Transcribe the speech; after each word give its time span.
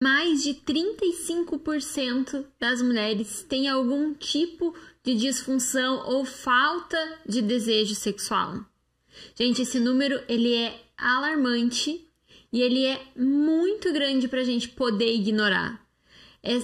mais 0.00 0.44
de 0.44 0.54
35% 0.54 2.46
das 2.58 2.80
mulheres 2.80 3.42
têm 3.42 3.68
algum 3.68 4.14
tipo 4.14 4.74
de 5.02 5.14
disfunção 5.14 6.06
ou 6.06 6.24
falta 6.24 7.18
de 7.26 7.42
desejo 7.42 7.94
sexual. 7.94 8.64
Gente, 9.34 9.62
esse 9.62 9.80
número 9.80 10.22
ele 10.28 10.54
é 10.54 10.80
alarmante 10.96 12.08
e 12.52 12.60
ele 12.60 12.84
é 12.84 13.00
muito 13.16 13.92
grande 13.92 14.28
para 14.28 14.40
a 14.40 14.44
gente 14.44 14.68
poder 14.68 15.12
ignorar. 15.12 15.84
É, 16.42 16.62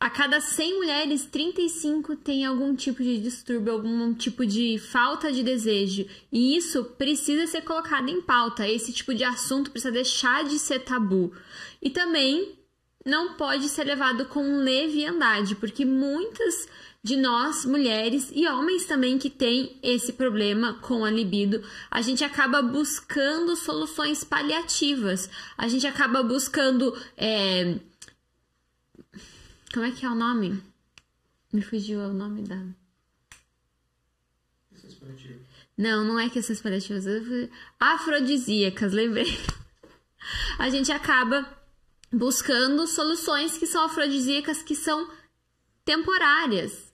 a 0.00 0.10
cada 0.10 0.40
100 0.40 0.78
mulheres, 0.78 1.26
35 1.26 2.16
tem 2.16 2.44
algum 2.44 2.74
tipo 2.74 3.04
de 3.04 3.18
distúrbio, 3.18 3.72
algum 3.72 4.12
tipo 4.12 4.44
de 4.44 4.76
falta 4.76 5.30
de 5.30 5.44
desejo. 5.44 6.04
E 6.32 6.56
isso 6.56 6.84
precisa 6.98 7.46
ser 7.46 7.62
colocado 7.62 8.08
em 8.08 8.20
pauta. 8.20 8.68
Esse 8.68 8.92
tipo 8.92 9.14
de 9.14 9.22
assunto 9.22 9.70
precisa 9.70 9.92
deixar 9.92 10.42
de 10.42 10.58
ser 10.58 10.80
tabu. 10.80 11.32
E 11.80 11.88
também 11.88 12.58
não 13.04 13.34
pode 13.34 13.68
ser 13.68 13.84
levado 13.84 14.26
com 14.26 14.58
leviandade, 14.58 15.56
porque 15.56 15.84
muitas 15.84 16.68
de 17.02 17.16
nós, 17.16 17.64
mulheres 17.64 18.30
e 18.32 18.46
homens 18.46 18.84
também 18.86 19.18
que 19.18 19.28
têm 19.28 19.76
esse 19.82 20.12
problema 20.12 20.74
com 20.74 21.04
a 21.04 21.10
libido, 21.10 21.62
a 21.90 22.00
gente 22.00 22.22
acaba 22.22 22.62
buscando 22.62 23.56
soluções 23.56 24.22
paliativas, 24.22 25.28
a 25.58 25.66
gente 25.66 25.86
acaba 25.86 26.22
buscando. 26.22 26.96
É... 27.16 27.78
Como 29.74 29.84
é 29.84 29.90
que 29.90 30.06
é 30.06 30.08
o 30.08 30.14
nome? 30.14 30.62
Me 31.52 31.60
fugiu 31.60 31.98
o 32.00 32.12
nome 32.12 32.42
da. 32.42 32.62
Não, 35.76 36.04
não 36.04 36.20
é 36.20 36.30
questões 36.30 36.60
paliativas. 36.60 37.04
Afrodisíacas, 37.80 38.92
lembrei. 38.92 39.26
A 40.56 40.70
gente 40.70 40.92
acaba 40.92 41.61
buscando 42.12 42.86
soluções 42.86 43.56
que 43.56 43.66
são 43.66 43.84
afrodisíacas, 43.84 44.62
que 44.62 44.74
são 44.74 45.08
temporárias, 45.84 46.92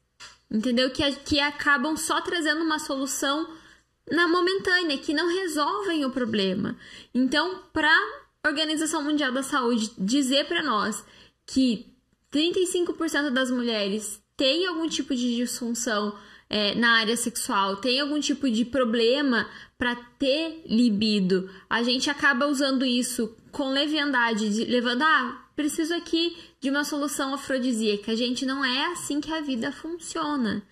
entendeu? 0.51 0.91
Que, 0.91 1.11
que 1.17 1.41
acabam 1.41 1.97
só 1.97 2.21
trazendo 2.21 2.63
uma 2.63 2.79
solução 2.79 3.49
na 4.11 4.29
momentânea, 4.29 4.99
que 4.99 5.13
não 5.13 5.29
resolvem 5.29 6.05
o 6.05 6.11
problema. 6.11 6.77
Então, 7.13 7.63
para 7.73 7.93
a 8.43 8.49
Organização 8.49 9.03
Mundial 9.03 9.33
da 9.33 9.43
Saúde 9.43 9.91
dizer 9.99 10.47
para 10.47 10.63
nós 10.63 11.05
que 11.47 11.87
35% 12.33 13.31
das 13.31 13.51
mulheres 13.51 14.23
têm 14.37 14.67
algum 14.67 14.89
tipo 14.89 15.15
de 15.15 15.37
disfunção 15.37 16.17
é, 16.49 16.75
na 16.75 16.93
área 16.93 17.17
sexual, 17.17 17.77
tem 17.77 18.01
algum 18.01 18.21
tipo 18.21 18.49
de 18.51 18.65
problema 18.65 19.47
para 19.77 19.95
ter 20.19 20.63
libido, 20.67 21.51
a 21.69 21.83
gente 21.83 22.09
acaba 22.09 22.47
usando 22.47 22.85
isso 22.85 23.37
com 23.59 23.71
leviandade, 23.71 24.49
de, 24.51 24.65
levando, 24.67 25.03
ah, 25.03 25.45
preciso 25.57 25.93
aqui 25.93 26.37
de 26.61 26.71
uma 26.71 26.85
solução 26.85 27.35
afrodisíaca. 27.35 28.15
Gente, 28.15 28.47
não 28.47 28.65
é 28.65 28.93
assim 28.93 29.21
que 29.21 29.33
a 29.33 29.41
vida 29.41 29.73
funciona. 29.73 30.63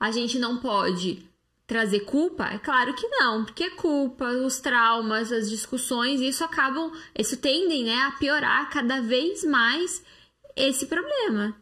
A 0.00 0.10
gente 0.10 0.38
não 0.38 0.56
pode 0.56 1.22
trazer 1.66 2.00
culpa? 2.00 2.46
É 2.46 2.58
claro 2.58 2.94
que 2.94 3.06
não, 3.08 3.44
porque 3.44 3.68
culpa, 3.68 4.24
os 4.24 4.58
traumas, 4.58 5.30
as 5.30 5.50
discussões, 5.50 6.22
isso 6.22 6.42
acabam, 6.42 6.90
isso 7.14 7.36
tendem 7.36 7.84
né, 7.84 7.96
a 8.04 8.12
piorar 8.12 8.70
cada 8.70 9.02
vez 9.02 9.44
mais 9.44 10.02
esse 10.56 10.86
problema. 10.86 11.54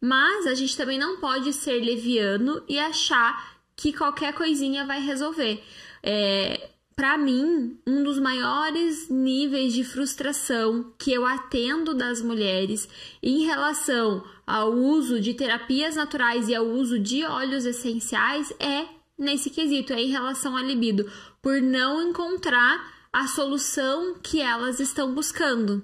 Mas 0.00 0.48
a 0.48 0.54
gente 0.54 0.76
também 0.76 0.98
não 0.98 1.20
pode 1.20 1.52
ser 1.52 1.80
leviano 1.80 2.60
e 2.68 2.76
achar 2.76 3.56
que 3.76 3.92
qualquer 3.92 4.34
coisinha 4.34 4.84
vai 4.84 5.00
resolver. 5.00 5.62
É, 6.02 6.70
para 6.94 7.16
mim, 7.16 7.78
um 7.86 8.02
dos 8.02 8.18
maiores 8.18 9.08
níveis 9.08 9.72
de 9.72 9.84
frustração 9.84 10.92
que 10.98 11.12
eu 11.12 11.26
atendo 11.26 11.94
das 11.94 12.20
mulheres 12.20 12.88
em 13.22 13.44
relação 13.44 14.24
ao 14.46 14.72
uso 14.72 15.20
de 15.20 15.34
terapias 15.34 15.96
naturais 15.96 16.48
e 16.48 16.54
ao 16.54 16.66
uso 16.66 16.98
de 16.98 17.24
óleos 17.24 17.64
essenciais 17.64 18.52
é 18.58 18.86
nesse 19.18 19.50
quesito, 19.50 19.92
é 19.92 20.02
em 20.02 20.10
relação 20.10 20.56
à 20.56 20.62
libido, 20.62 21.10
por 21.40 21.60
não 21.60 22.08
encontrar 22.08 23.08
a 23.12 23.26
solução 23.26 24.16
que 24.22 24.40
elas 24.40 24.80
estão 24.80 25.14
buscando. 25.14 25.82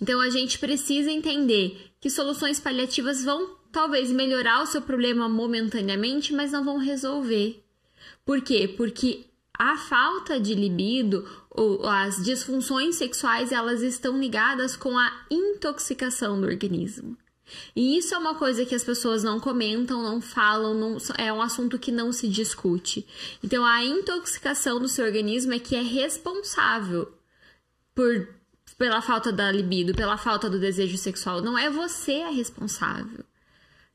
Então 0.00 0.20
a 0.20 0.30
gente 0.30 0.58
precisa 0.58 1.10
entender 1.10 1.92
que 2.00 2.08
soluções 2.08 2.60
paliativas 2.60 3.24
vão 3.24 3.56
talvez 3.72 4.10
melhorar 4.12 4.62
o 4.62 4.66
seu 4.66 4.80
problema 4.80 5.28
momentaneamente, 5.28 6.32
mas 6.32 6.52
não 6.52 6.64
vão 6.64 6.78
resolver. 6.78 7.62
Por 8.24 8.40
quê? 8.40 8.72
Porque 8.76 9.24
a 9.58 9.76
falta 9.76 10.38
de 10.38 10.54
libido 10.54 11.28
ou 11.50 11.84
as 11.86 12.22
disfunções 12.22 12.94
sexuais, 12.96 13.50
elas 13.50 13.82
estão 13.82 14.18
ligadas 14.20 14.76
com 14.76 14.96
a 14.96 15.26
intoxicação 15.28 16.40
do 16.40 16.46
organismo. 16.46 17.16
E 17.74 17.96
isso 17.96 18.14
é 18.14 18.18
uma 18.18 18.34
coisa 18.34 18.64
que 18.64 18.74
as 18.74 18.84
pessoas 18.84 19.24
não 19.24 19.40
comentam, 19.40 20.02
não 20.02 20.20
falam, 20.20 20.74
não, 20.74 20.98
é 21.16 21.32
um 21.32 21.42
assunto 21.42 21.78
que 21.78 21.90
não 21.90 22.12
se 22.12 22.28
discute. 22.28 23.06
Então, 23.42 23.64
a 23.64 23.82
intoxicação 23.82 24.78
do 24.78 24.86
seu 24.86 25.04
organismo 25.04 25.54
é 25.54 25.58
que 25.58 25.74
é 25.74 25.82
responsável 25.82 27.10
por 27.94 28.28
pela 28.76 29.02
falta 29.02 29.32
da 29.32 29.50
libido, 29.50 29.92
pela 29.92 30.16
falta 30.16 30.48
do 30.48 30.60
desejo 30.60 30.96
sexual. 30.96 31.42
Não 31.42 31.58
é 31.58 31.68
você 31.68 32.22
a 32.22 32.30
responsável. 32.30 33.24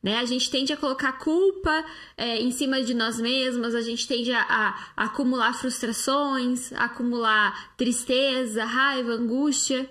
Né? 0.03 0.18
A 0.18 0.25
gente 0.25 0.52
tende 0.52 0.74
a 0.74 0.78
colocar 0.78 1.14
culpa 1.14 1.86
é, 2.18 2.38
em 2.38 2.52
cima 2.52 2.84
de 2.84 2.94
nós 2.94 3.22
mesmas, 3.22 3.74
a 3.74 3.81
gente 3.81 4.06
tende 4.06 4.34
a, 4.34 4.41
a, 4.41 5.06
acumular 5.06 5.53
frustrações, 5.53 6.74
a 6.74 6.86
acumular 6.86 7.74
tristeza, 7.78 8.66
raiva, 8.66 9.13
angústia. 9.13 9.90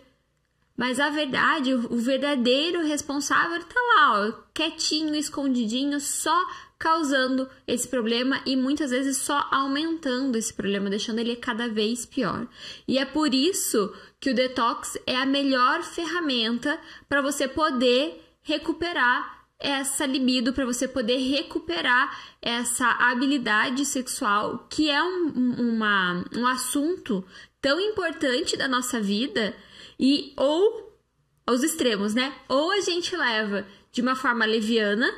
Mas 0.76 1.00
a 1.00 1.08
verdade, 1.08 1.74
o 1.74 1.96
verdadeiro 1.96 2.84
responsável 2.84 3.56
está 3.58 3.80
lá, 3.94 4.28
ó, 4.28 4.32
quietinho, 4.52 5.14
escondidinho, 5.14 6.00
só 6.00 6.36
causando 6.78 7.48
esse 7.66 7.86
problema 7.86 8.42
e 8.44 8.56
muitas 8.56 8.90
vezes 8.90 9.18
só 9.18 9.46
aumentando 9.52 10.36
esse 10.36 10.52
problema, 10.52 10.90
deixando 10.90 11.20
ele 11.20 11.36
cada 11.36 11.68
vez 11.68 12.04
pior. 12.04 12.48
E 12.88 12.98
é 12.98 13.04
por 13.04 13.32
isso 13.32 13.94
que 14.18 14.30
o 14.30 14.34
detox 14.34 14.98
é 15.06 15.14
a 15.14 15.24
melhor 15.24 15.82
ferramenta 15.82 16.78
para 17.08 17.22
você 17.22 17.46
poder 17.46 18.20
recuperar 18.42 19.41
essa 19.62 20.04
libido, 20.04 20.52
para 20.52 20.66
você 20.66 20.88
poder 20.88 21.18
recuperar 21.18 22.34
essa 22.42 22.90
habilidade 22.90 23.86
sexual, 23.86 24.66
que 24.68 24.90
é 24.90 25.02
um, 25.02 25.74
uma, 25.74 26.24
um 26.36 26.46
assunto 26.46 27.24
tão 27.60 27.80
importante 27.80 28.56
da 28.56 28.66
nossa 28.66 29.00
vida, 29.00 29.54
e 29.98 30.32
ou 30.36 30.98
aos 31.46 31.62
extremos, 31.62 32.12
né? 32.12 32.34
Ou 32.48 32.72
a 32.72 32.80
gente 32.80 33.16
leva 33.16 33.66
de 33.92 34.02
uma 34.02 34.16
forma 34.16 34.44
leviana, 34.44 35.08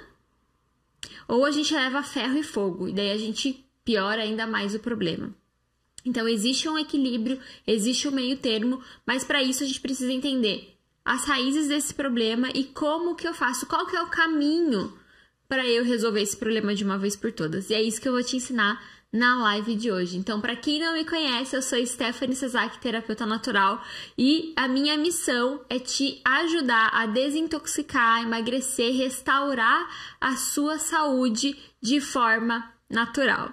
ou 1.26 1.46
a 1.46 1.50
gente 1.50 1.72
leva 1.72 2.02
ferro 2.02 2.36
e 2.36 2.42
fogo, 2.42 2.88
e 2.88 2.92
daí 2.92 3.10
a 3.12 3.16
gente 3.16 3.64
piora 3.82 4.22
ainda 4.22 4.46
mais 4.46 4.74
o 4.74 4.78
problema. 4.78 5.34
Então, 6.04 6.28
existe 6.28 6.68
um 6.68 6.76
equilíbrio, 6.76 7.40
existe 7.66 8.06
um 8.06 8.10
meio 8.10 8.36
termo, 8.36 8.82
mas 9.06 9.24
para 9.24 9.42
isso 9.42 9.64
a 9.64 9.66
gente 9.66 9.80
precisa 9.80 10.12
entender 10.12 10.73
as 11.04 11.24
raízes 11.24 11.68
desse 11.68 11.92
problema 11.92 12.48
e 12.54 12.64
como 12.64 13.14
que 13.14 13.28
eu 13.28 13.34
faço, 13.34 13.66
qual 13.66 13.86
que 13.86 13.96
é 13.96 14.02
o 14.02 14.08
caminho 14.08 14.92
para 15.48 15.66
eu 15.66 15.84
resolver 15.84 16.22
esse 16.22 16.36
problema 16.36 16.74
de 16.74 16.84
uma 16.84 16.98
vez 16.98 17.14
por 17.14 17.30
todas. 17.30 17.68
E 17.68 17.74
é 17.74 17.82
isso 17.82 18.00
que 18.00 18.08
eu 18.08 18.12
vou 18.12 18.22
te 18.22 18.36
ensinar 18.36 18.82
na 19.12 19.36
live 19.36 19.76
de 19.76 19.92
hoje. 19.92 20.16
Então, 20.16 20.40
para 20.40 20.56
quem 20.56 20.80
não 20.80 20.94
me 20.94 21.04
conhece, 21.04 21.54
eu 21.54 21.62
sou 21.62 21.84
Stephanie 21.86 22.34
Sazak, 22.34 22.80
terapeuta 22.80 23.24
natural, 23.24 23.80
e 24.18 24.52
a 24.56 24.66
minha 24.66 24.98
missão 24.98 25.64
é 25.70 25.78
te 25.78 26.20
ajudar 26.24 26.90
a 26.92 27.06
desintoxicar, 27.06 28.22
emagrecer, 28.22 28.92
restaurar 28.92 29.88
a 30.20 30.34
sua 30.34 30.78
saúde 30.78 31.56
de 31.80 32.00
forma 32.00 32.72
natural. 32.90 33.52